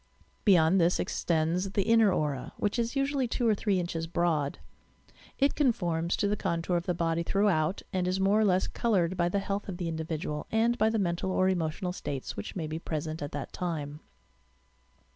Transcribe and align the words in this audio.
Beyond 0.45 0.81
this 0.81 0.99
extends 0.99 1.73
the 1.73 1.83
"inner 1.83 2.11
aura," 2.11 2.53
which 2.57 2.79
is 2.79 2.95
usu 2.95 3.13
ally 3.15 3.25
two 3.27 3.47
or 3.47 3.53
three 3.53 3.79
inches 3.79 4.07
broad. 4.07 4.57
It 5.37 5.53
conforms 5.53 6.17
to 6.17 6.27
the 6.27 6.35
con 6.35 6.63
tour 6.63 6.75
of 6.75 6.87
the 6.87 6.95
body 6.95 7.21
throughout 7.21 7.83
and 7.93 8.07
is 8.07 8.19
more 8.19 8.39
or 8.39 8.43
less 8.45 8.65
coloured 8.67 9.15
by 9.15 9.29
the 9.29 9.37
health 9.37 9.69
of 9.69 9.77
the 9.77 9.87
individual 9.87 10.47
and 10.51 10.75
by 10.75 10.89
the 10.89 10.97
mental 10.97 11.29
or 11.29 11.49
emotional 11.49 11.93
states, 11.93 12.35
which 12.35 12.55
may 12.55 12.65
be 12.65 12.79
present 12.79 13.21
at 13.21 13.31
that 13.33 13.53
time. 13.53 13.99